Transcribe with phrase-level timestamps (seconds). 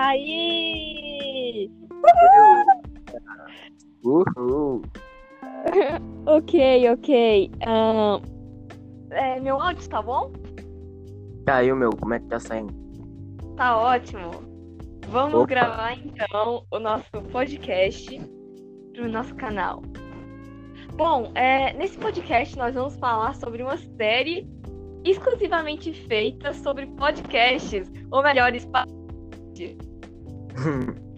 [0.00, 1.70] Aí!
[4.02, 4.80] Uhul.
[6.24, 7.50] ok, ok.
[7.66, 8.22] Ahn,
[9.10, 10.32] é, meu áudio tá bom?
[11.46, 11.90] Caiu, meu.
[11.90, 12.72] Como é que tá saindo?
[13.58, 14.30] Tá ótimo.
[15.08, 15.46] Vamos Opa.
[15.46, 18.18] gravar então o nosso podcast
[18.94, 19.82] pro nosso canal.
[20.96, 24.48] Bom, é, nesse podcast nós vamos falar sobre uma série
[25.04, 28.86] exclusivamente feita sobre podcasts, ou melhor, spa-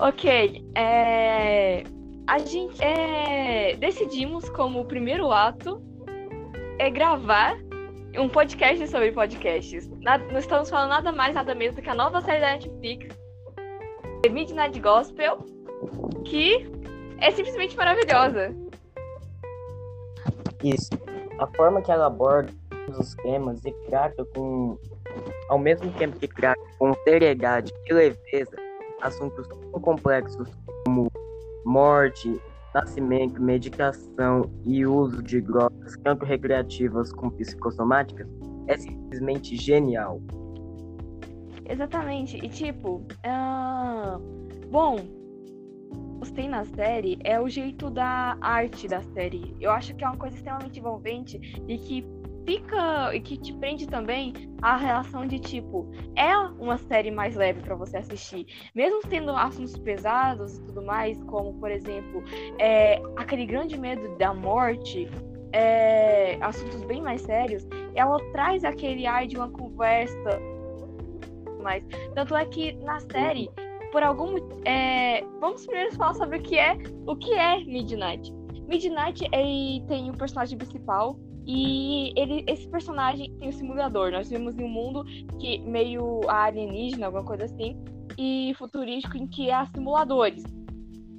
[0.00, 1.84] Ok, é,
[2.26, 5.82] a gente é, decidimos como primeiro ato
[6.78, 7.58] é gravar
[8.16, 9.88] um podcast sobre podcasts.
[10.00, 13.14] Na- Nós estamos falando nada mais, nada menos do que a nova série da Netflix,
[14.22, 15.44] The Midnight Gospel,
[16.24, 16.66] que
[17.18, 18.54] é simplesmente maravilhosa.
[20.64, 20.90] Isso.
[21.38, 22.50] A forma que ela aborda
[22.98, 24.78] os temas e trata com,
[25.50, 28.56] ao mesmo tempo que trata com seriedade e leveza,
[29.02, 30.48] assuntos tão complexos
[30.86, 31.10] como
[31.64, 32.40] morte,
[32.72, 38.28] nascimento, medicação e uso de drogas, tanto recreativas como psicossomáticas,
[38.68, 40.22] é simplesmente genial.
[41.68, 42.36] Exatamente.
[42.36, 44.18] E tipo, ah,
[44.70, 44.98] bom,
[46.20, 49.56] gostei na série é o jeito da arte da série.
[49.60, 52.19] Eu acho que é uma coisa extremamente envolvente e que
[52.50, 57.60] fica e que te prende também a relação de tipo, é uma série mais leve
[57.60, 62.24] pra você assistir, mesmo tendo assuntos pesados e tudo mais, como por exemplo,
[62.58, 65.08] é, aquele grande medo da morte.
[65.52, 67.66] é, assuntos bem mais sérios,
[67.96, 70.40] ela traz aquele ar de uma conversa
[71.60, 71.84] mais.
[72.14, 73.50] Tanto é que na série,
[73.90, 78.32] por algum é, vamos primeiro falar sobre o que é o que é Midnight.
[78.68, 81.18] Midnight ele tem o personagem principal
[81.52, 84.12] e ele esse personagem tem o simulador.
[84.12, 85.04] Nós vivemos em um mundo
[85.40, 87.76] que meio alienígena, alguma coisa assim,
[88.16, 90.44] e futurístico em que há simuladores.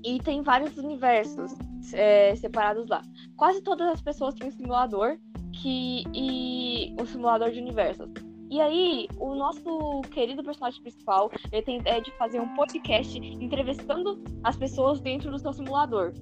[0.06, 1.52] E tem vários universos
[1.94, 3.02] é, separados lá.
[3.36, 5.18] Quase todas as pessoas têm um simulador
[5.62, 8.10] que e um simulador de universos.
[8.50, 14.22] E aí, o nosso querido personagem principal, ele tem ideia de fazer um podcast entrevistando
[14.44, 16.14] as pessoas dentro do seu simulador.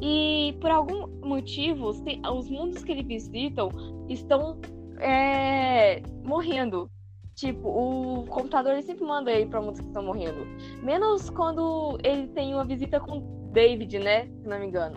[0.00, 3.70] E por algum motivo, os mundos que ele visitam
[4.08, 4.58] estão
[4.98, 6.90] é, morrendo.
[7.34, 10.46] Tipo, o computador ele sempre manda ele pra mundos que estão morrendo.
[10.82, 14.26] Menos quando ele tem uma visita com David, né?
[14.26, 14.96] Se não me engano.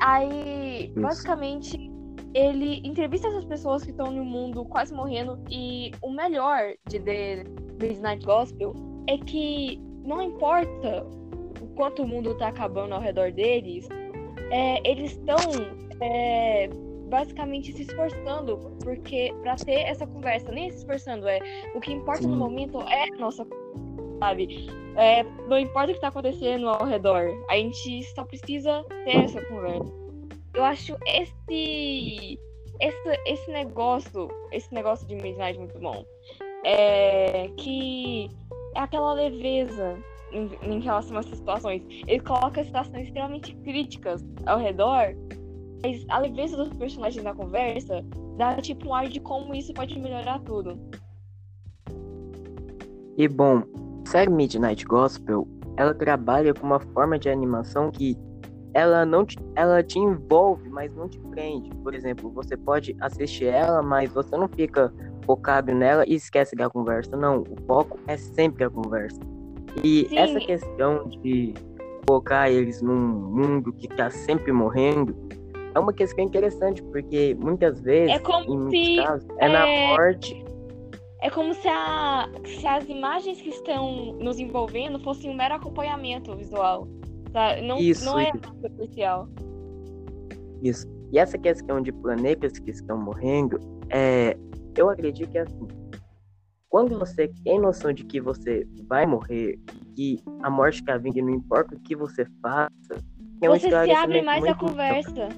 [0.00, 1.00] Aí, Isso.
[1.00, 1.90] basicamente,
[2.34, 5.38] ele entrevista essas pessoas que estão no mundo quase morrendo.
[5.50, 7.44] E o melhor de The
[7.80, 8.74] Midnight Gospel
[9.08, 11.06] é que não importa
[11.60, 13.88] o quanto o mundo tá acabando ao redor deles,
[14.50, 15.36] é, eles estão
[16.00, 16.68] é,
[17.08, 21.38] basicamente se esforçando porque para ter essa conversa, nem se esforçando, é
[21.74, 22.38] o que importa no Sim.
[22.38, 23.46] momento é a nossa
[24.18, 24.68] sabe?
[24.96, 29.40] É, não importa o que tá acontecendo ao redor, a gente só precisa ter essa
[29.46, 29.92] conversa.
[30.54, 32.38] Eu acho esse
[32.80, 36.04] esse, esse negócio, esse negócio de Midnight muito bom.
[36.64, 38.28] É que
[38.74, 39.98] é aquela leveza
[40.32, 41.82] em, em relação a essas situações.
[42.06, 45.14] Ele coloca situações extremamente críticas ao redor,
[45.82, 48.04] mas a leveza dos personagens na conversa
[48.36, 50.78] dá tipo um ar de como isso pode melhorar tudo.
[53.16, 53.62] E bom,
[54.06, 55.46] a série Midnight Gospel,
[55.76, 58.16] ela trabalha com uma forma de animação que
[58.74, 61.70] ela não te, ela te envolve, mas não te prende.
[61.82, 64.92] Por exemplo, você pode assistir ela, mas você não fica
[65.24, 67.16] focado nela e esquece da conversa.
[67.16, 69.20] Não, o foco é sempre a conversa.
[69.84, 70.18] E Sim.
[70.18, 71.54] essa questão de
[72.06, 75.14] colocar eles num mundo que tá sempre morrendo
[75.74, 79.66] é uma questão interessante, porque muitas vezes, É como em muitos se, casos, é na
[79.66, 80.44] é, morte
[81.20, 86.34] É como se, a, se as imagens que estão nos envolvendo fossem um mero acompanhamento
[86.36, 86.88] visual.
[87.32, 87.60] Tá?
[87.60, 89.28] Não, Isso, não é isso.
[90.62, 90.86] Isso.
[91.12, 93.58] E essa questão de planetas que estão morrendo,
[93.90, 94.36] é,
[94.76, 95.68] eu acredito que é assim.
[96.68, 99.58] Quando você tem noção de que você vai morrer,
[99.98, 103.02] que a morte está vindo e não importa o que você faça,
[103.42, 105.28] é um Você se abre mais muito conversa.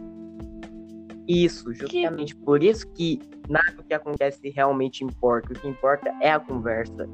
[1.27, 2.37] Isso, justamente.
[2.37, 3.19] Por isso que
[3.49, 5.51] nada que acontece realmente importa.
[5.51, 7.09] O que importa é a conversa.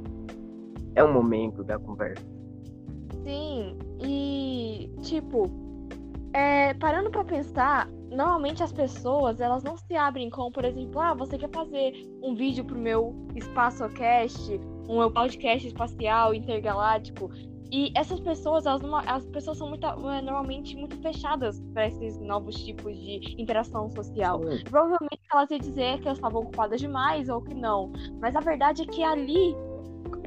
[0.97, 2.25] É o momento da conversa.
[3.23, 5.49] Sim, e tipo,
[6.33, 11.15] é, parando pra pensar, normalmente as pessoas elas não se abrem com, por exemplo, ah,
[11.15, 17.31] você quer fazer um vídeo pro meu EspaçoCast, um podcast espacial intergaláctico.
[17.73, 22.55] E essas pessoas, elas as pessoas são muito, é, normalmente muito fechadas para esses novos
[22.65, 24.41] tipos de interação social.
[24.71, 27.93] Provavelmente elas iam dizer que elas estavam ocupadas demais ou que não.
[28.21, 29.55] Mas a verdade é que ali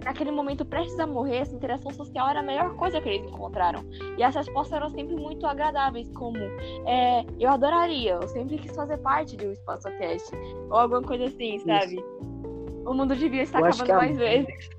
[0.04, 3.84] naquele momento prestes a morrer, essa interação social era a melhor coisa que eles encontraram.
[4.18, 6.38] E as respostas eram sempre muito agradáveis, como
[6.86, 10.36] é, eu adoraria, eu sempre quis fazer parte de um espaço cast,
[10.70, 11.96] ou alguma coisa assim, sabe?
[11.96, 12.39] Isso.
[12.86, 14.20] O mundo devia estar eu acabando mais a...
[14.20, 14.70] vezes.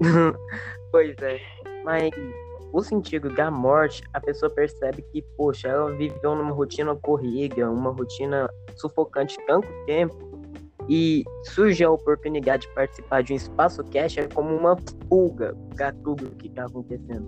[0.92, 1.40] pois é,
[1.84, 2.10] mas
[2.72, 7.90] o sentido da morte, a pessoa percebe que, poxa, ela viveu numa rotina corrida, uma
[7.90, 10.28] rotina sufocante tanto tempo,
[10.88, 14.76] e surge a oportunidade de participar de um espaço cash é como uma
[15.08, 17.26] fuga para tudo que está acontecendo.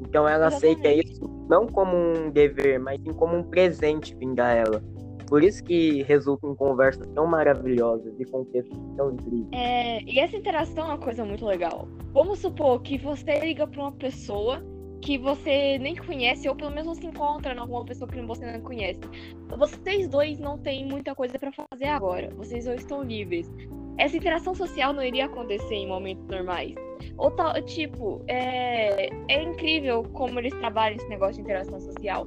[0.00, 4.82] Então ela aceita isso não como um dever, mas sim como um presente vingar ela.
[5.30, 9.48] Por isso que resulta em conversas tão maravilhosas e contextos tão incríveis.
[9.52, 11.86] É, e essa interação é uma coisa muito legal.
[12.12, 14.60] Vamos supor que você liga para uma pessoa
[15.00, 18.60] que você nem conhece, ou pelo menos se encontra em alguma pessoa que você não
[18.60, 18.98] conhece.
[19.56, 22.28] Vocês dois não têm muita coisa para fazer agora.
[22.34, 23.48] Vocês dois estão livres.
[23.98, 26.74] Essa interação social não iria acontecer em momentos normais.
[27.16, 27.32] Ou
[27.64, 32.26] tipo, é, é incrível como eles trabalham esse negócio de interação social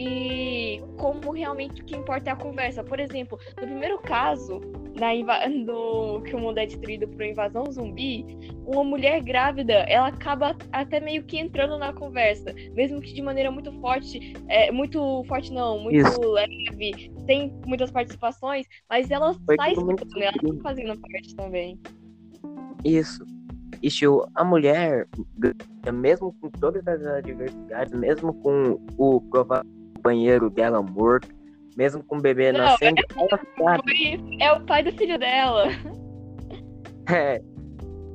[0.00, 2.82] e como realmente o que importa é a conversa.
[2.82, 4.58] Por exemplo, no primeiro caso,
[4.98, 5.10] na
[5.66, 8.24] do que o mundo é destruído por uma invasão zumbi,
[8.64, 13.50] uma mulher grávida, ela acaba até meio que entrando na conversa, mesmo que de maneira
[13.50, 16.20] muito forte, é, muito forte não, muito Isso.
[16.20, 21.78] leve, tem muitas participações, mas ela Foi sai escutando, ela tá fazendo parte também.
[22.82, 23.22] Isso.
[23.82, 23.88] E
[24.34, 25.06] a mulher,
[25.92, 31.28] mesmo com todas as adversidades, mesmo com o provável banheiro dela morto,
[31.76, 33.00] mesmo com o bebê não, nascendo.
[34.40, 35.66] É, é o pai do filho dela.
[37.12, 37.42] É,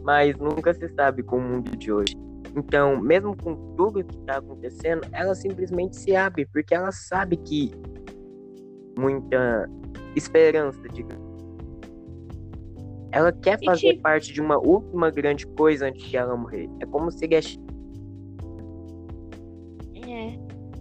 [0.05, 2.15] mas nunca se sabe com o mundo de hoje.
[2.55, 7.71] Então, mesmo com tudo que está acontecendo, ela simplesmente se abre, porque ela sabe que
[8.97, 9.69] muita
[10.15, 11.25] esperança, digamos.
[13.11, 16.69] Ela quer fazer parte de uma última grande coisa antes de ela morrer.
[16.79, 17.27] É como se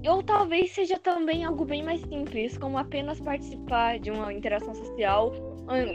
[0.07, 5.33] Ou talvez seja também algo bem mais simples, como apenas participar de uma interação social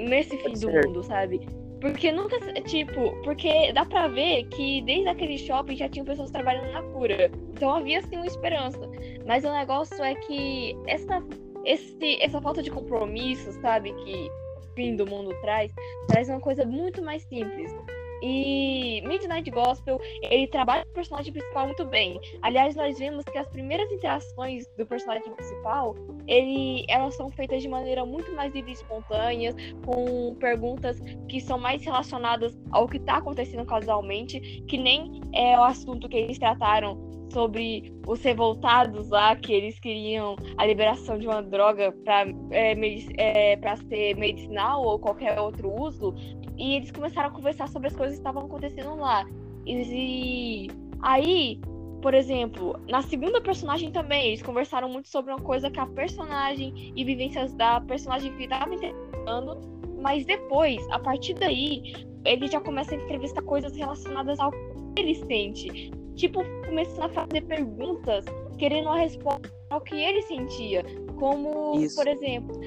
[0.02, 1.40] nesse fim do mundo, sabe?
[1.80, 6.72] Porque nunca, tipo, porque dá pra ver que desde aquele shopping já tinham pessoas trabalhando
[6.74, 7.32] na cura.
[7.54, 8.80] Então havia sim uma esperança.
[9.26, 11.24] Mas o negócio é que essa,
[11.64, 15.74] esse, essa falta de compromisso, sabe, que o fim do mundo traz,
[16.08, 17.74] traz uma coisa muito mais simples.
[18.22, 22.20] E Midnight Gospel, ele trabalha o personagem principal muito bem.
[22.42, 25.96] Aliás, nós vemos que as primeiras interações do personagem principal,
[26.28, 29.56] ele, elas são feitas de maneira muito mais livre e espontâneas,
[29.86, 35.64] com perguntas que são mais relacionadas ao que está acontecendo casualmente, que nem é o
[35.64, 41.42] assunto que eles trataram sobre os revoltados lá, que eles queriam a liberação de uma
[41.42, 42.74] droga para é,
[43.18, 46.14] é, ser medicinal ou qualquer outro uso,
[46.60, 49.26] e eles começaram a conversar sobre as coisas que estavam acontecendo lá.
[49.66, 50.68] E
[51.02, 51.60] aí,
[52.02, 56.94] por exemplo, na segunda personagem também, eles conversaram muito sobre uma coisa que a personagem
[56.96, 59.58] e vivências da personagem que estava interessando,
[60.02, 61.94] mas depois, a partir daí,
[62.26, 64.58] ele já começa a entrevistar coisas relacionadas ao que
[64.98, 68.26] ele sente tipo, começando a fazer perguntas,
[68.58, 70.84] querendo uma resposta ao que ele sentia.
[71.20, 71.96] Como, Isso.
[71.96, 72.58] por exemplo,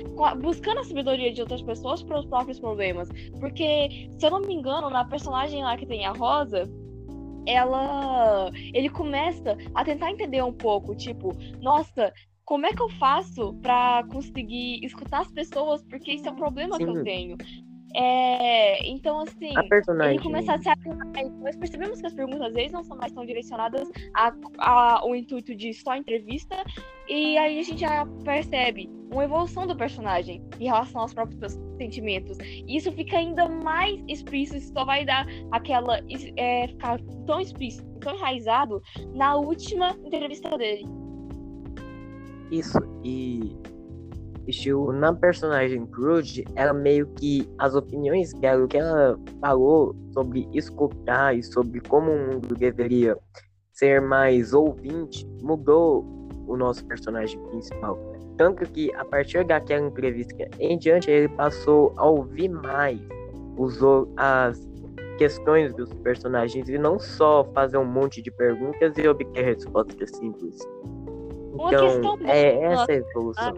[0.41, 3.09] buscando a sabedoria de outras pessoas para os próprios problemas.
[3.41, 6.71] Porque, se eu não me engano, na personagem lá que tem a Rosa,
[7.47, 8.51] ela.
[8.75, 12.13] Ele começa a tentar entender um pouco, tipo, nossa,
[12.45, 15.83] como é que eu faço para conseguir escutar as pessoas?
[15.85, 16.85] Porque isso é um problema Sim.
[16.85, 17.37] que eu tenho.
[17.95, 19.53] É, então, assim,
[20.05, 21.31] ele começar a se abrir mais.
[21.41, 23.91] Nós percebemos que as perguntas às vezes não são mais tão direcionadas
[24.59, 26.57] ao intuito de só entrevista,
[27.09, 32.39] e aí a gente já percebe uma evolução do personagem em relação aos próprios sentimentos.
[32.41, 36.01] E isso fica ainda mais explícito, isso só vai dar aquela.
[36.37, 38.83] É, ficar tão explícito, tão enraizado
[39.15, 40.87] na última entrevista dele.
[42.51, 43.57] Isso, e
[44.47, 50.49] estilo, na personagem Crude, ela meio que as opiniões dela, o que ela falou sobre
[50.53, 53.17] escutar e sobre como o mundo deveria
[53.73, 56.05] ser mais ouvinte, mudou
[56.47, 57.99] o nosso personagem principal.
[58.37, 63.01] Tanto que a partir daquela entrevista em diante, ele passou a ouvir mais,
[63.57, 64.59] usou as
[65.19, 70.59] questões dos personagens e não só fazer um monte de perguntas e obter respostas simples.
[71.55, 73.55] Então, é essa a evolução.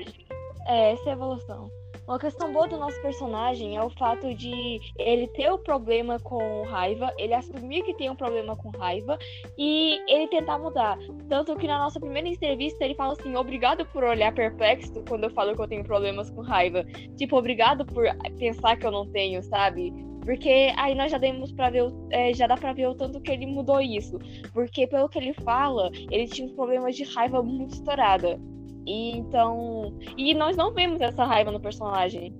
[0.67, 1.71] É, essa é evolução.
[2.07, 6.63] Uma questão boa do nosso personagem é o fato de ele ter o problema com
[6.65, 9.19] raiva, ele assumir que tem um problema com raiva
[9.57, 10.99] e ele tentar mudar.
[11.31, 15.31] Tanto que na nossa primeira entrevista ele fala assim: obrigado por olhar perplexo quando eu
[15.31, 16.85] falo que eu tenho problemas com raiva.
[17.17, 18.05] Tipo, obrigado por
[18.39, 19.91] pensar que eu não tenho, sabe?
[20.25, 23.31] Porque aí nós já demos para ver, é, já dá pra ver o tanto que
[23.31, 24.19] ele mudou isso.
[24.53, 28.39] Porque pelo que ele fala, ele tinha uns problemas de raiva muito estourada.
[28.87, 29.95] E então.
[30.17, 32.35] E nós não vemos essa raiva no personagem.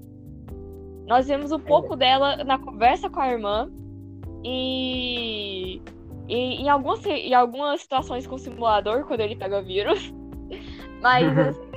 [1.07, 3.71] Nós vemos um pouco dela na conversa com a irmã.
[4.45, 5.81] E.
[6.29, 10.13] e em, algumas, em algumas situações com o simulador, quando ele pega vírus.
[11.01, 11.71] Mas, assim,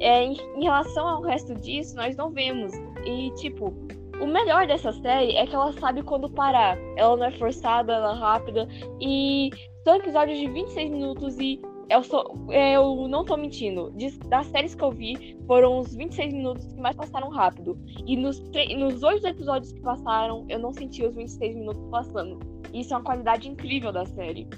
[0.00, 2.72] é, em, em relação ao resto disso, nós não vemos.
[3.04, 3.74] E, tipo,
[4.20, 6.78] o melhor dessa série é que ela sabe quando parar.
[6.96, 8.68] Ela não é forçada, ela é rápida.
[9.00, 9.50] E
[9.84, 11.60] são episódios de 26 minutos e
[11.92, 13.92] eu, sou, eu não tô mentindo.
[14.28, 17.78] Das séries que eu vi, foram os 26 minutos que mais passaram rápido.
[18.06, 22.38] E nos, nos episódios que passaram, eu não senti os 26 minutos passando.
[22.72, 24.48] Isso é uma qualidade incrível da série.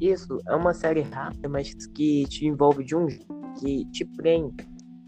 [0.00, 3.06] Isso, é uma série rápida, mas que te envolve de um
[3.58, 4.54] que te prende.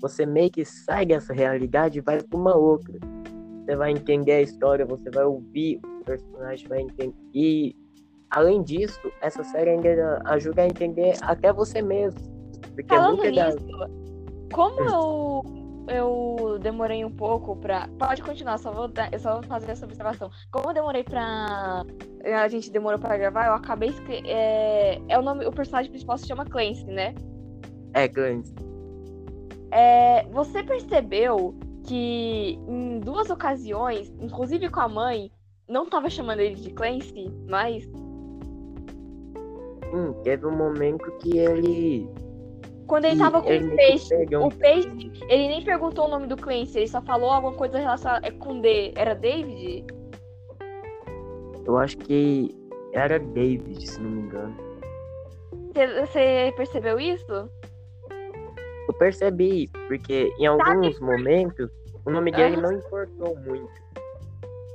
[0.00, 2.98] Você meio que sai dessa realidade e vai para uma outra
[3.68, 7.14] você vai entender a história, você vai ouvir o personagem, vai entender.
[7.34, 7.76] E
[8.30, 12.20] além disso, essa série ainda ajuda a entender até você mesmo.
[12.74, 13.88] Porque é Falando é nisso, da...
[14.52, 15.44] como eu,
[15.88, 17.88] eu demorei um pouco pra.
[17.98, 20.30] Pode continuar, só vou, dar, eu só vou fazer essa observação.
[20.50, 21.84] Como eu demorei pra.
[22.24, 23.92] A gente demorou pra gravar, eu acabei.
[24.24, 25.46] É, é o nome.
[25.46, 27.14] O personagem principal se chama Clancy, né?
[27.94, 28.54] É, Clancy.
[29.70, 31.54] É, você percebeu
[31.84, 35.30] que em duas ocasiões, inclusive com a mãe,
[35.68, 37.88] não tava chamando ele de Clancy, mas.
[39.92, 42.08] Hum, teve um momento que ele.
[42.86, 46.78] Quando ele tava com o peixe, o peixe, ele nem perguntou o nome do Clancy,
[46.78, 48.92] ele só falou alguma coisa relacionada com D.
[48.96, 49.84] Era David?
[51.66, 52.56] Eu acho que
[52.94, 54.56] era David, se não me engano.
[55.74, 57.50] Você percebeu isso?
[58.88, 61.70] Eu percebi, porque em alguns momentos
[62.06, 63.70] o nome dele não importou muito.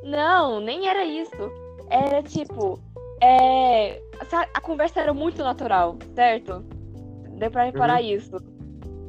[0.03, 1.51] Não, nem era isso.
[1.89, 2.79] Era tipo.
[3.21, 4.01] É...
[4.53, 6.63] A conversa era muito natural, certo?
[7.37, 8.07] Deu pra reparar uhum.
[8.07, 8.37] isso.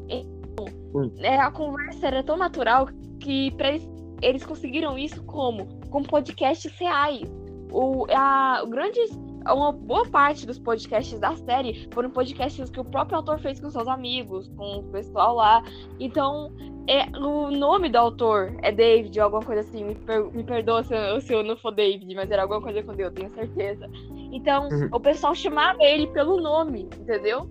[0.08, 2.88] Então, é, a conversa era tão natural
[3.20, 3.88] que eles,
[4.22, 5.66] eles conseguiram isso como?
[5.90, 7.28] Com podcasts reais.
[7.70, 9.10] O, a, o grandes
[9.52, 13.68] uma boa parte dos podcasts da série foram podcasts que o próprio autor fez com
[13.70, 15.62] seus amigos, com o pessoal lá.
[16.00, 16.52] Então,
[16.86, 19.84] é, o nome do autor é David, ou alguma coisa assim.
[19.84, 22.82] Me, per, me perdoa se eu, se eu, não for David, mas era alguma coisa
[22.82, 23.88] com Deus, tenho certeza.
[24.32, 24.88] Então, uhum.
[24.92, 27.48] o pessoal chamava ele pelo nome, entendeu?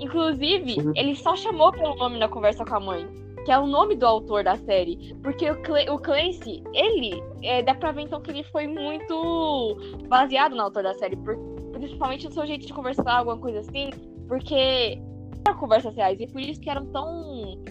[0.00, 0.92] Inclusive, uhum.
[0.96, 3.06] ele só chamou pelo nome na conversa com a mãe,
[3.44, 5.14] que é o nome do autor da série.
[5.22, 9.76] Porque o, Cl o Clancy, ele, é, dá pra ver então que ele foi muito
[10.08, 11.36] baseado no autor da série, por,
[11.72, 13.90] principalmente no seu jeito de conversar, alguma coisa assim,
[14.28, 15.00] porque
[15.46, 17.62] eram conversas reais, e por isso que eram tão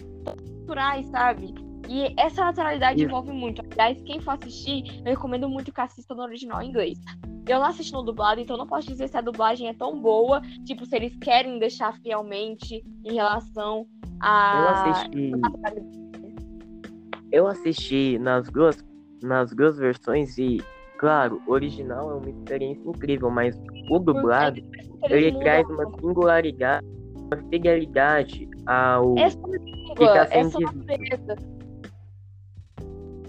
[0.60, 1.54] naturais, sabe?
[1.88, 3.04] E essa naturalidade yeah.
[3.04, 3.62] envolve muito.
[3.72, 6.98] Aliás, quem for assistir, eu recomendo muito que assista no original em inglês.
[7.46, 10.40] Eu não assisti no dublado, então não posso dizer se a dublagem é tão boa,
[10.64, 13.86] tipo, se eles querem deixar fielmente em relação
[14.20, 14.56] a.
[14.56, 15.32] Eu assisti.
[17.30, 18.82] Eu assisti nas duas,
[19.22, 20.62] nas duas versões e,
[20.98, 23.60] claro, o original é uma experiência incrível, mas
[23.90, 24.60] o dublado,
[25.10, 26.86] ele traz uma singularidade,
[27.16, 29.18] uma fidelidade ao.
[29.18, 30.58] É só língua, é só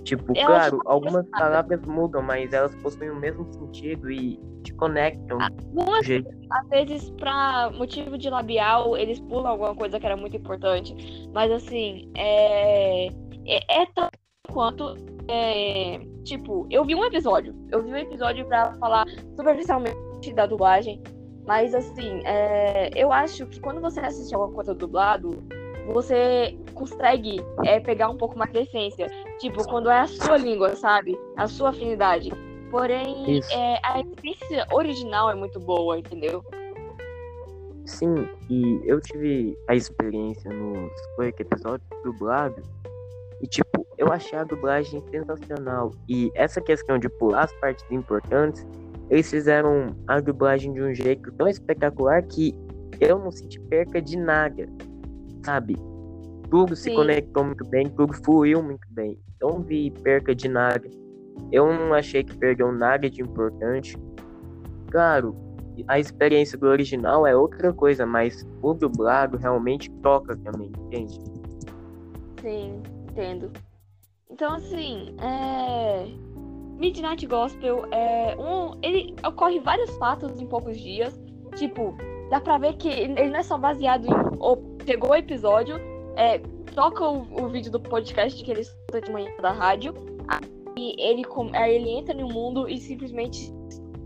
[0.05, 5.39] Tipo, eu claro, algumas palavras mudam, mas elas possuem o mesmo sentido e te conectam.
[5.41, 6.05] Algumas,
[6.51, 10.95] às vezes, pra motivo de labial, eles pulam alguma coisa que era muito importante.
[11.33, 13.07] Mas assim, é.
[13.47, 14.17] É, é tanto
[14.51, 14.95] quanto.
[15.27, 15.99] É...
[16.23, 17.55] Tipo, eu vi um episódio.
[17.71, 21.01] Eu vi um episódio pra falar superficialmente da dublagem.
[21.47, 22.91] Mas assim, é...
[22.95, 25.43] eu acho que quando você assiste alguma coisa dublado,
[25.87, 29.07] você consegue é, pegar um pouco mais de essência.
[29.39, 31.17] Tipo, quando é a sua língua, sabe?
[31.37, 32.31] A sua afinidade.
[32.71, 36.43] Porém, é, a experiência original é muito boa, entendeu?
[37.85, 42.61] Sim, e eu tive a experiência nos oito episódios dublado.
[43.41, 45.91] E, tipo, eu achei a dublagem sensacional.
[46.09, 48.65] E essa questão de pular as partes importantes,
[49.09, 52.55] eles fizeram a dublagem de um jeito tão espetacular que
[52.99, 54.67] eu não senti perca de nada
[55.45, 55.75] sabe?
[56.55, 59.19] Tudo se conectou muito bem, tudo fluiu muito bem.
[59.41, 60.89] Não vi perca de nada.
[61.51, 63.97] Eu não achei que perdeu nada de importante.
[64.89, 65.35] Claro,
[65.85, 71.19] a experiência do original é outra coisa, mas o dublado realmente toca também, entende?
[72.39, 72.81] Sim,
[73.11, 73.51] entendo.
[74.29, 76.05] Então, assim, é...
[76.79, 78.79] Midnight Gospel é um.
[78.81, 81.19] Ele ocorre vários fatos em poucos dias.
[81.57, 81.97] Tipo,
[82.29, 85.75] dá pra ver que ele não é só baseado em pegou o episódio,
[86.15, 86.39] é,
[86.73, 89.93] toca o, o, vídeo do podcast que ele escuta de manhã da rádio,
[90.77, 93.53] ele, aí ele entra no mundo e simplesmente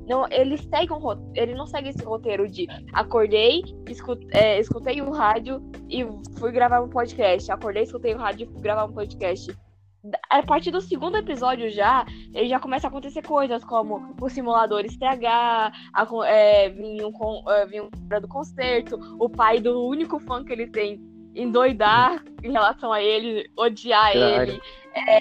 [0.10, 5.12] não, ele segue um ele não segue esse roteiro de acordei, escutei, é, escutei o
[5.12, 6.04] rádio e
[6.40, 7.52] fui gravar um podcast.
[7.52, 9.56] Acordei, escutei o rádio e fui gravar um podcast.
[10.30, 14.84] A partir do segundo episódio já, ele já começa a acontecer coisas como o simulador
[14.84, 15.74] estragar,
[16.26, 17.12] é, vir um,
[18.12, 23.02] é, do concerto, o pai do único fã que ele tem endoidar em relação a
[23.02, 24.44] ele, odiar claro.
[24.44, 24.62] ele,
[24.96, 25.20] é,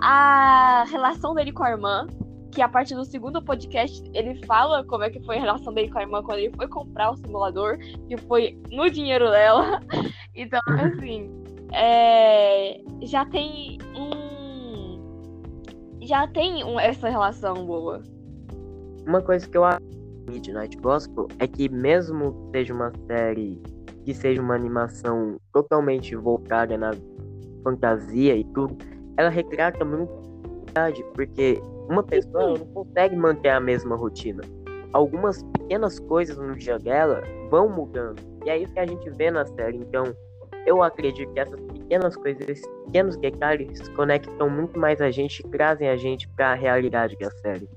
[0.00, 2.06] a relação dele com a irmã,
[2.52, 5.90] que a partir do segundo podcast ele fala como é que foi a relação dele
[5.90, 9.80] com a irmã quando ele foi comprar o simulador, que foi no dinheiro dela.
[10.32, 11.28] Então, assim,
[11.72, 14.98] é, já tem um.
[16.00, 18.00] Já tem um, essa relação boa.
[19.06, 19.80] Uma coisa que eu acho
[20.30, 23.60] Midnight Gospel é que mesmo que seja uma série
[24.04, 26.92] que seja uma animação totalmente voltada na
[27.62, 28.76] fantasia e tudo,
[29.16, 30.20] ela retrata muito
[31.14, 34.42] porque uma pessoa não consegue manter a mesma rotina.
[34.92, 38.20] Algumas pequenas coisas no dia dela vão mudando.
[38.44, 39.76] E é isso que a gente vê na série.
[39.78, 40.04] Então,
[40.66, 45.48] eu acredito que essas pequenas coisas, esses pequenos detalhes conectam muito mais a gente e
[45.48, 47.68] trazem a gente para a realidade da série.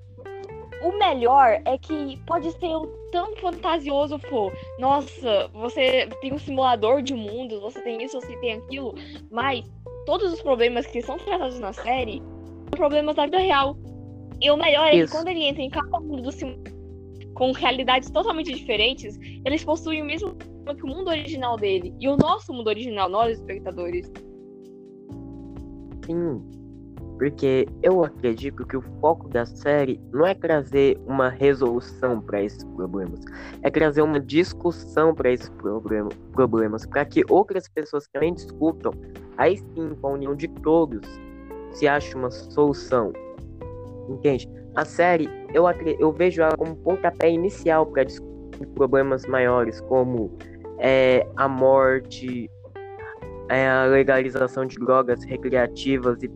[0.83, 4.51] O melhor é que pode ser o tão fantasioso for.
[4.77, 8.93] Nossa, você tem um simulador de mundos, você tem isso, você tem aquilo,
[9.31, 9.63] mas
[10.05, 13.77] todos os problemas que são tratados na série são problemas da vida real.
[14.41, 15.11] E o melhor é Isso.
[15.11, 16.73] que quando ele entra em cada mundo do simulador
[17.33, 21.93] com realidades totalmente diferentes, eles possuem o mesmo que o mundo original dele.
[21.99, 24.11] E o nosso mundo original, nós espectadores.
[26.05, 26.62] Sim.
[27.23, 32.65] Porque eu acredito que o foco da série não é trazer uma resolução para esses
[32.65, 33.21] problemas,
[33.61, 38.91] é trazer uma discussão para esses problem problemas, para que outras pessoas também discutam,
[39.37, 41.07] aí sim, com a união de todos,
[41.71, 43.13] se ache uma solução.
[44.09, 44.49] Entende?
[44.75, 45.63] A série, eu,
[45.97, 50.29] eu vejo ela como um pontapé inicial para discutir problemas maiores, como
[50.77, 52.51] é, a morte,
[53.47, 56.27] é, a legalização de drogas recreativas e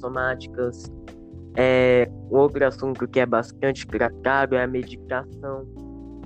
[0.00, 0.90] psicossomáticas.
[1.56, 5.66] É, outro assunto que é bastante tratado é a medicação.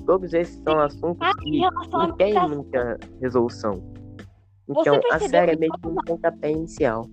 [0.07, 1.61] Todos esses são assuntos que
[1.91, 3.83] não têm muita resolução.
[4.69, 7.07] Então, a série é meio que um pontapé inicial.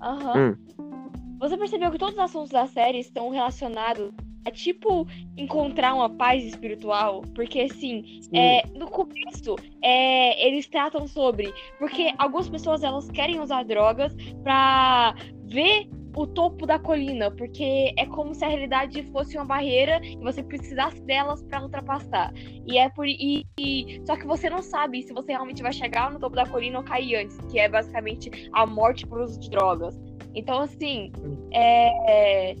[0.00, 0.38] Aham.
[0.38, 1.36] Hum.
[1.40, 4.12] Você percebeu que todos os assuntos da série estão relacionados
[4.46, 7.22] a tipo encontrar uma paz espiritual?
[7.34, 11.52] Porque assim, é, no começo é, eles tratam sobre.
[11.78, 15.14] Porque algumas pessoas elas querem usar drogas pra
[15.50, 20.16] ver o topo da colina, porque é como se a realidade fosse uma barreira e
[20.16, 22.32] você precisasse delas para ultrapassar.
[22.66, 26.10] E é por e, e, só que você não sabe se você realmente vai chegar
[26.10, 29.50] no topo da colina ou cair antes, que é basicamente a morte por uso de
[29.50, 29.98] drogas.
[30.34, 31.12] Então, assim,
[31.52, 32.54] é,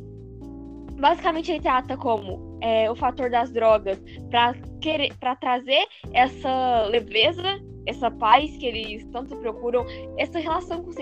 [1.00, 4.00] basicamente ele trata como é, o fator das drogas
[4.30, 9.84] para querer para trazer essa leveza, essa paz que eles tanto procuram,
[10.18, 10.98] essa relação com os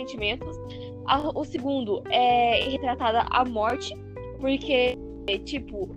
[1.09, 1.33] sentimentos.
[1.35, 3.94] o segundo é retratada a morte,
[4.40, 4.97] porque
[5.44, 5.88] tipo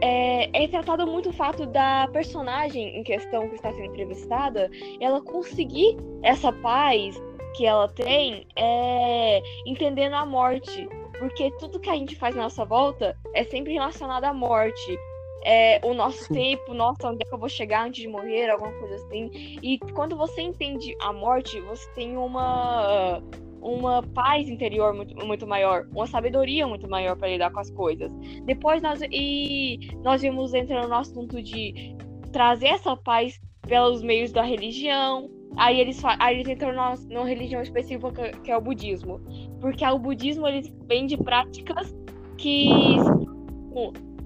[0.00, 5.20] é, é retratado muito o fato da personagem em questão que está sendo entrevistada, ela
[5.20, 7.20] conseguir essa paz,
[7.54, 10.88] que ela tem é entendendo a morte.
[11.18, 14.98] Porque tudo que a gente faz na nossa volta é sempre relacionado à morte.
[15.44, 16.34] É, o nosso Sim.
[16.34, 19.30] tempo, nossa, onde é que eu vou chegar antes de morrer, alguma coisa assim.
[19.62, 23.22] E quando você entende a morte, você tem uma
[23.60, 28.10] uma paz interior muito, muito maior, uma sabedoria muito maior para lidar com as coisas.
[28.44, 31.96] Depois nós e nós vimos entrando no assunto de
[32.32, 37.60] trazer essa paz pelos meios da religião, Aí eles, aí eles entram numa, numa religião
[37.60, 39.20] específica que é o budismo.
[39.60, 41.94] Porque o budismo eles vem de práticas
[42.36, 42.96] que.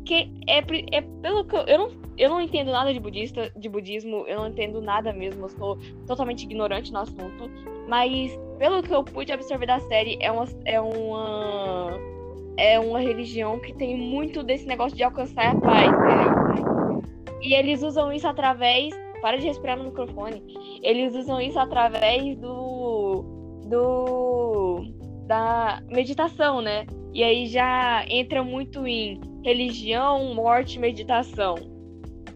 [0.05, 3.69] Que é, é pelo que eu, eu não, eu não entendo nada de budista, de
[3.69, 7.51] budismo, eu não entendo nada mesmo, eu sou totalmente ignorante no assunto.
[7.89, 10.45] Mas pelo que eu pude absorver da série, é uma.
[10.65, 12.15] É uma
[12.57, 17.03] é uma religião que tem muito desse negócio de alcançar a paz, entendeu?
[17.43, 20.43] E eles usam isso através para de respirar no microfone.
[20.83, 23.25] Eles usam isso através do.
[23.67, 24.85] do.
[25.27, 26.87] da meditação, né?
[27.13, 31.57] E aí já entra muito em religião, morte, meditação.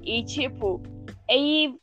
[0.05, 0.81] E tipo,
[1.29, 1.75] aí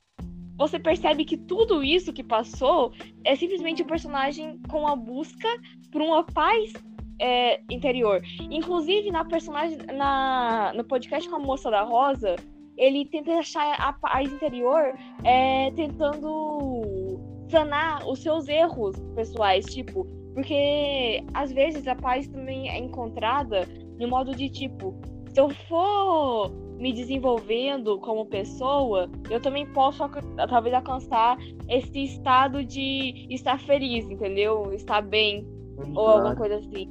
[0.57, 2.93] você percebe que tudo isso que passou
[3.25, 5.47] é simplesmente um personagem com a busca
[5.91, 6.71] por uma paz
[7.19, 8.21] é, interior.
[8.51, 9.77] Inclusive, na personagem.
[9.93, 12.35] Na, no podcast com a moça da Rosa,
[12.77, 21.23] ele tenta achar a paz interior é, tentando sanar os seus erros pessoais, tipo, porque
[21.33, 23.65] às vezes a paz também é encontrada
[23.99, 24.99] no modo de tipo,
[25.35, 30.01] se eu for me desenvolvendo como pessoa, eu também posso
[30.47, 34.73] talvez alcançar esse estado de estar feliz, entendeu?
[34.73, 35.45] Estar bem,
[35.93, 36.89] ou alguma coisa assim.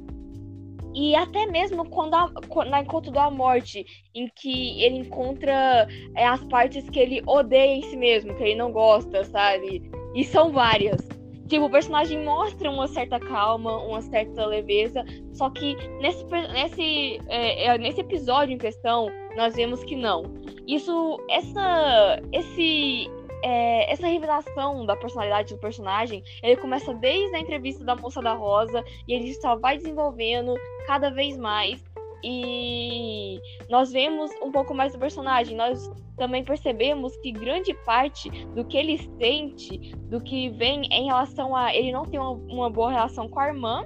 [0.93, 2.31] E até mesmo quando a,
[2.69, 7.81] na Encontro da Morte, em que ele encontra é, as partes que ele odeia em
[7.81, 9.89] si mesmo, que ele não gosta, sabe?
[10.13, 11.01] E são várias.
[11.47, 17.65] Tipo, o personagem mostra uma certa calma, uma certa leveza, só que nesse, nesse, é,
[17.65, 20.23] é, nesse episódio em questão, nós vemos que não.
[20.67, 23.07] Isso, essa, esse,
[23.43, 28.33] é, essa revelação da personalidade do personagem, ele começa desde a entrevista da Moça da
[28.33, 30.55] Rosa e ele só vai desenvolvendo
[30.87, 31.83] cada vez mais.
[32.23, 35.55] E nós vemos um pouco mais do personagem.
[35.55, 41.55] Nós também percebemos que grande parte do que ele sente, do que vem em relação
[41.55, 43.85] a ele não tem uma, uma boa relação com a irmã,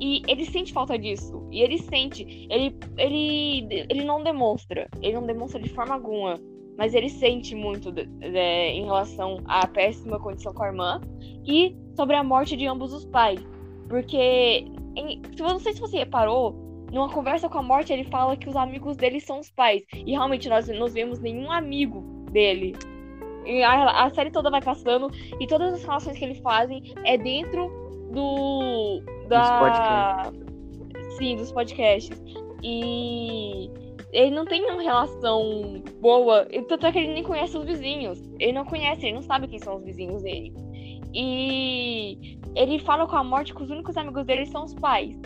[0.00, 1.46] e ele sente falta disso.
[1.52, 2.46] E ele sente.
[2.50, 4.88] Ele, ele, ele não demonstra.
[5.00, 6.38] Ele não demonstra de forma alguma
[6.76, 11.00] mas ele sente muito em relação à péssima condição com a irmã
[11.46, 13.40] e sobre a morte de ambos os pais.
[13.88, 16.63] Porque, em, não sei se você reparou,
[16.94, 19.82] numa conversa com a morte ele fala que os amigos dele são os pais.
[19.92, 22.72] E realmente nós não vemos nenhum amigo dele.
[23.66, 27.68] A, a série toda vai passando e todas as relações que ele fazem é dentro
[28.12, 29.02] do.
[29.28, 30.30] Da.
[30.30, 32.22] Dos Sim, dos podcasts.
[32.62, 33.68] E
[34.12, 36.46] ele não tem uma relação boa.
[36.68, 38.22] Tanto é que ele nem conhece os vizinhos.
[38.38, 40.54] Ele não conhece, ele não sabe quem são os vizinhos dele.
[41.12, 45.16] E ele fala com a morte que os únicos amigos dele são os pais.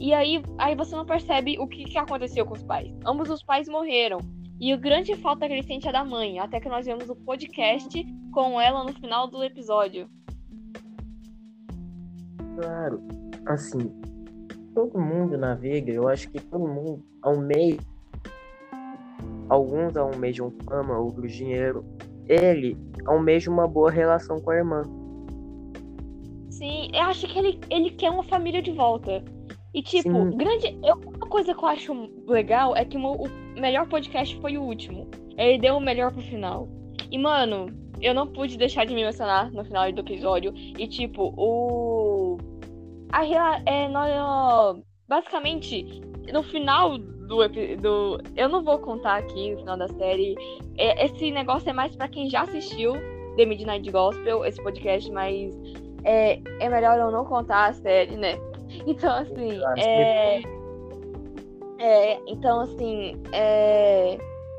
[0.00, 2.90] E aí, aí você não percebe o que, que aconteceu com os pais.
[3.06, 4.18] Ambos os pais morreram.
[4.58, 6.38] E a grande falta que ele sente é da mãe.
[6.38, 10.08] Até que nós vemos o podcast com ela no final do episódio.
[12.58, 13.02] Claro.
[13.46, 13.92] Assim,
[14.74, 17.78] todo mundo navega, eu acho que todo mundo ao meio
[19.50, 21.84] Alguns almejam fama, outros dinheiro.
[22.28, 24.82] Ele almeja uma boa relação com a irmã.
[26.48, 29.24] Sim, eu acho que ele, ele quer uma família de volta.
[29.72, 30.36] E, tipo, Sim.
[30.36, 30.78] grande.
[30.82, 33.28] Eu, uma coisa que eu acho legal é que o, o
[33.60, 35.08] melhor podcast foi o último.
[35.36, 36.68] Ele deu o melhor pro final.
[37.10, 37.66] E, mano,
[38.00, 40.52] eu não pude deixar de me mencionar no final do episódio.
[40.54, 42.38] E, tipo, o.
[43.12, 43.88] A, é,
[45.08, 45.84] basicamente,
[46.32, 47.48] no final do,
[47.80, 48.20] do.
[48.36, 50.34] Eu não vou contar aqui no final da série.
[50.76, 52.94] É, esse negócio é mais para quem já assistiu
[53.36, 55.54] The Midnight Gospel, esse podcast, mas
[56.04, 58.34] é, é melhor eu não contar a série, né?
[58.86, 59.60] Então, assim.
[59.78, 60.42] É,
[61.78, 63.20] é, então, assim.
[63.32, 64.18] É,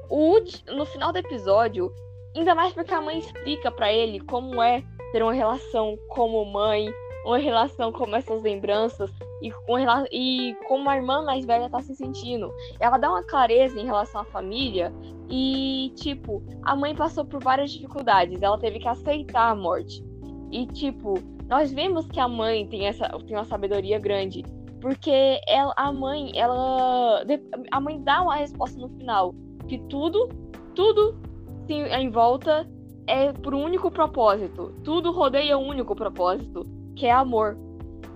[0.10, 0.40] o,
[0.76, 1.94] no final do episódio,
[2.36, 6.92] ainda mais porque a mãe explica para ele como é ter uma relação como mãe,
[7.26, 9.78] uma relação como essas lembranças e, com,
[10.12, 12.52] e como a irmã mais velha tá se sentindo.
[12.80, 14.94] Ela dá uma clareza em relação à família
[15.30, 20.04] e, tipo, a mãe passou por várias dificuldades, ela teve que aceitar a morte.
[20.52, 21.16] E, tipo,
[21.52, 24.42] nós vemos que a mãe tem, essa, tem uma sabedoria grande,
[24.80, 27.26] porque ela, a mãe, ela.
[27.70, 29.36] A mãe dá uma resposta no final,
[29.68, 30.30] que tudo,
[30.74, 31.20] tudo
[31.68, 32.66] em volta
[33.06, 34.74] é por um único propósito.
[34.82, 37.58] Tudo rodeia um único propósito, que é amor.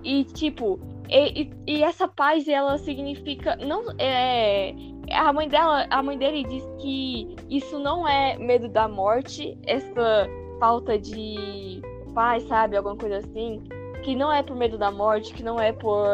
[0.02, 3.58] E, tipo, e, e, e, essa paz, ela significa.
[3.58, 4.74] não é,
[5.12, 10.26] A mãe dela, a mãe dele diz que isso não é medo da morte, essa
[10.58, 11.82] falta de
[12.16, 12.76] paz, sabe?
[12.76, 13.62] Alguma coisa assim.
[14.04, 16.08] Que não é por medo da morte, que não é por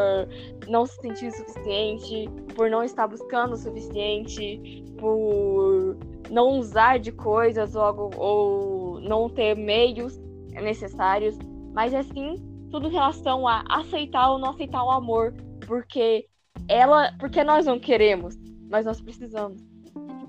[0.68, 5.96] não se sentir o suficiente, por não estar buscando o suficiente, por
[6.30, 10.18] não usar de coisas ou, algo, ou não ter meios
[10.54, 11.38] necessários,
[11.74, 12.36] mas assim
[12.72, 15.34] tudo em relação a aceitar ou não aceitar o amor,
[15.66, 16.26] porque
[16.66, 18.34] ela, porque nós não queremos,
[18.70, 19.71] mas nós precisamos.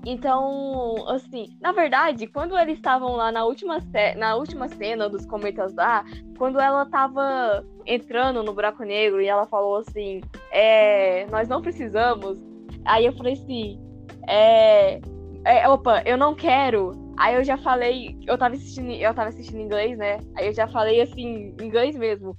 [0.06, 3.78] Então, assim, na verdade, quando eles estavam lá na última,
[4.16, 6.04] na última cena dos cometas lá,
[6.36, 12.38] quando ela tava entrando no buraco negro e ela falou assim, é, nós não precisamos.
[12.84, 13.80] Aí eu falei assim,
[14.28, 15.00] é,
[15.44, 16.92] é, opa, eu não quero.
[17.16, 20.18] Aí eu já falei, eu tava assistindo, eu tava assistindo inglês, né?
[20.36, 22.36] Aí eu já falei assim, inglês mesmo.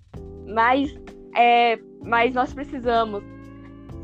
[0.48, 0.96] Mas,
[1.36, 3.24] é, mas nós precisamos.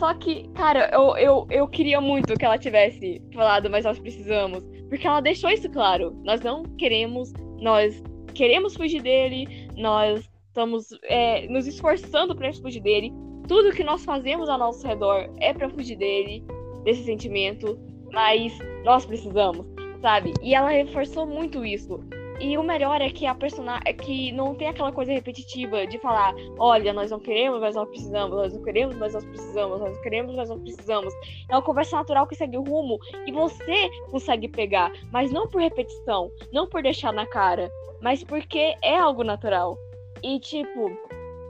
[0.02, 4.64] Só que, cara, eu, eu, eu queria muito que ela tivesse falado, mas nós precisamos.
[4.90, 6.20] Porque ela deixou isso claro.
[6.24, 8.02] Nós não queremos, nós
[8.34, 13.14] queremos fugir dele, nós estamos é, nos esforçando para fugir dele.
[13.48, 16.44] Tudo que nós fazemos ao nosso redor é para fugir dele,
[16.84, 17.80] desse sentimento,
[18.12, 19.68] mas nós precisamos
[20.02, 20.34] sabe?
[20.42, 22.04] E ela reforçou muito isso.
[22.41, 25.99] E o melhor é que a personagem é que não tem aquela coisa repetitiva de
[25.99, 29.95] falar, olha, nós não queremos, mas nós precisamos, nós não queremos, mas nós precisamos, nós
[29.95, 31.13] não queremos, mas nós precisamos.
[31.47, 35.62] É uma conversa natural que segue o rumo e você consegue pegar, mas não por
[35.62, 39.77] repetição, não por deixar na cara, mas porque é algo natural.
[40.23, 40.89] E tipo,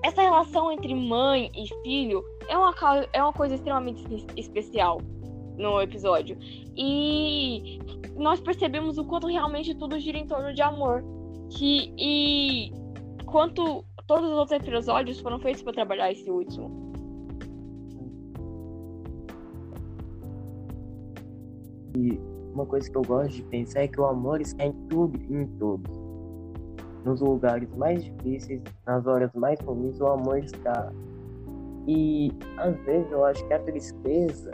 [0.04, 2.76] essa relação entre mãe e filho é uma,
[3.14, 4.04] é uma coisa extremamente
[4.36, 5.02] especial
[5.58, 6.38] no episódio.
[6.76, 7.80] E
[8.22, 11.04] nós percebemos o quanto realmente tudo gira em torno de amor.
[11.50, 12.72] Que, e
[13.26, 16.92] quanto todos os outros episódios foram feitos para trabalhar esse último.
[21.98, 22.20] E
[22.54, 25.34] uma coisa que eu gosto de pensar é que o amor está em tudo e
[25.34, 25.92] em todos.
[27.04, 30.94] Nos lugares mais difíceis, nas horas mais ruins, o amor está.
[31.88, 34.52] E às vezes eu acho que a tristeza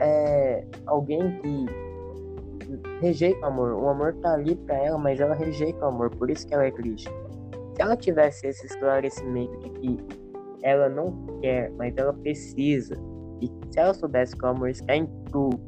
[0.00, 1.87] é alguém que
[3.00, 3.72] rejeita o amor.
[3.72, 6.66] O amor tá ali para ela, mas ela rejeita o amor, por isso que ela
[6.66, 7.08] é triste.
[7.74, 9.98] Se ela tivesse esse esclarecimento de que
[10.62, 12.94] ela não quer, mas ela precisa,
[13.40, 15.60] e se ela soubesse que o amor está em tudo,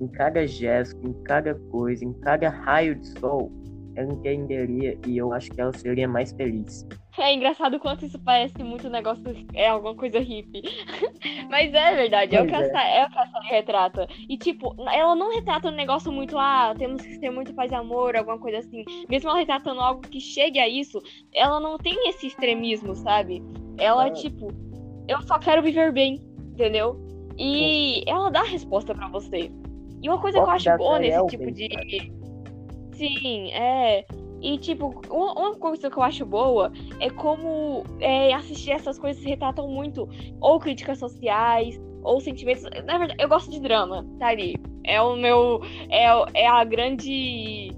[0.00, 3.50] em cada gesto, em cada coisa, em cada raio de sol,
[3.96, 6.86] ela entenderia e eu acho que ela seria mais feliz.
[7.18, 10.62] É engraçado quanto isso parece muito negócio, é alguma coisa hippie.
[11.48, 12.76] Mas é verdade, é o, que é.
[12.76, 14.06] A, é o que a série retrata.
[14.28, 17.74] E, tipo, ela não retrata um negócio muito, ah, temos que ter muito paz e
[17.74, 18.84] amor, alguma coisa assim.
[19.08, 21.00] Mesmo ela retratando algo que chegue a isso,
[21.34, 23.42] ela não tem esse extremismo, sabe?
[23.78, 24.10] Ela, é.
[24.10, 24.48] tipo,
[25.08, 26.20] eu só quero viver bem,
[26.52, 27.00] entendeu?
[27.38, 28.10] E Sim.
[28.10, 29.50] ela dá a resposta para você.
[30.02, 31.68] E uma coisa que eu acho boa nesse tipo de.
[32.96, 34.04] Sim, é.
[34.40, 39.66] E, tipo, uma coisa que eu acho boa é como é, assistir essas coisas retratam
[39.68, 40.08] muito
[40.40, 42.62] ou críticas sociais, ou sentimentos.
[42.84, 44.54] Na verdade, eu gosto de drama, tá ali.
[44.84, 45.60] É o meu.
[45.90, 46.06] É,
[46.42, 47.72] é a grande.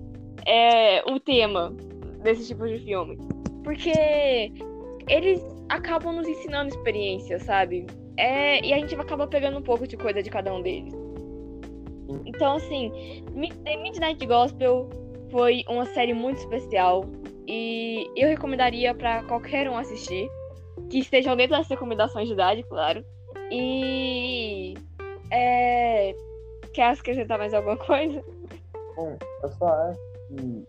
[0.46, 1.74] É o tema
[2.22, 3.16] desse tipo de filme.
[3.64, 4.52] Porque
[5.09, 7.87] eles acabam nos ensinando experiências, sabe?
[8.16, 10.92] É, e a gente acaba pegando um pouco de coisa de cada um deles.
[12.26, 12.90] Então, assim,
[13.35, 14.88] Midnight Gospel
[15.31, 17.05] foi uma série muito especial
[17.47, 20.29] e eu recomendaria para qualquer um assistir,
[20.91, 23.05] que estejam dentro das recomendações de idade, claro.
[23.51, 24.75] E
[25.31, 26.14] é...
[26.75, 28.23] quer acrescentar mais alguma coisa?
[28.95, 30.67] Bom, eu só acho que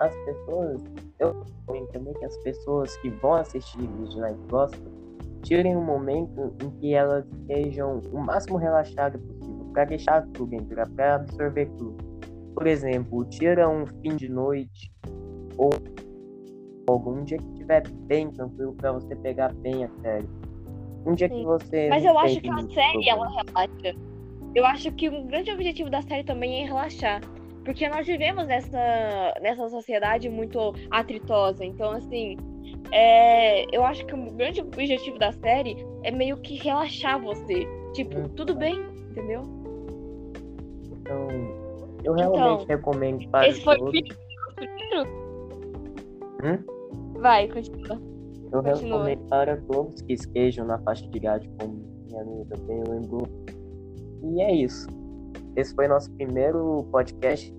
[0.00, 0.82] as pessoas,
[1.18, 1.44] eu
[1.92, 4.92] também que as pessoas que vão assistir Midnight Gospel
[5.42, 10.88] tirem um momento em que elas estejam o máximo relaxadas possível, para deixar tudo entrar,
[10.90, 12.09] para absorver tudo
[12.60, 14.92] por exemplo, tira um fim de noite
[15.56, 15.70] ou
[16.86, 20.28] algum dia que estiver bem tranquilo para você pegar bem a série.
[21.06, 21.36] Um dia Sim.
[21.36, 21.88] que você.
[21.88, 23.96] Mas eu acho que a série ela relaxa.
[24.54, 27.22] Eu acho que um grande objetivo da série também é relaxar.
[27.64, 31.64] Porque nós vivemos nessa, nessa sociedade muito atritosa.
[31.64, 32.36] Então, assim,
[32.92, 37.66] é, eu acho que o grande objetivo da série é meio que relaxar você.
[37.94, 38.28] Tipo, hum.
[38.28, 38.78] tudo bem,
[39.10, 39.44] entendeu?
[40.92, 41.59] Então,
[42.04, 44.00] eu realmente então, recomendo para esse foi todos.
[44.00, 45.08] o primeiro?
[46.44, 47.18] Hum?
[47.20, 48.00] Vai, continua.
[48.52, 48.74] Eu continua.
[48.74, 51.74] recomendo para todos que estejam na faixa de idade, como
[52.06, 53.26] minha amiga bem lembrou.
[54.22, 54.86] E é isso.
[55.56, 57.54] Esse foi nosso primeiro podcast.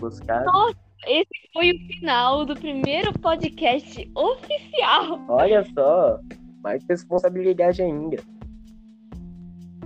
[0.00, 0.44] Buscar.
[0.44, 5.20] Nossa, esse foi o final do primeiro podcast oficial.
[5.28, 6.20] Olha só,
[6.62, 8.16] mais responsabilidade ainda.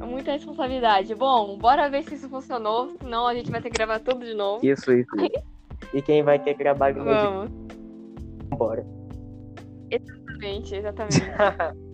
[0.03, 1.15] É muita responsabilidade.
[1.15, 4.35] Bom, bora ver se isso funcionou, senão a gente vai ter que gravar tudo de
[4.35, 4.67] novo.
[4.67, 5.11] Isso, isso.
[5.95, 7.51] e quem vai ter que gravar Vamos.
[8.51, 8.85] Bora.
[9.89, 11.23] Exatamente, exatamente.